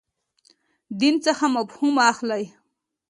[0.99, 2.43] دین څخه مفهوم اخلئ.